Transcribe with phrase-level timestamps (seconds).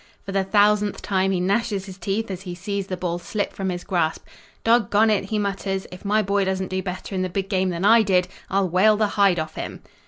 [0.25, 3.69] For the thousandth time he gnashes his teeth as he sees the ball slip from
[3.69, 4.25] his grasp.
[4.63, 7.69] "Dog gone it," he mutters, "if my boy doesn't do better in the big game
[7.69, 9.81] than I did, I'll whale the hide off him!"